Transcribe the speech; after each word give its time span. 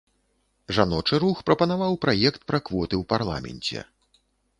Жаночы 0.77 1.19
рух 1.23 1.43
прапанаваў 1.49 1.93
праект 2.05 2.41
пра 2.53 2.59
квоты 2.71 2.95
ў 3.01 3.03
парламенце. 3.13 3.85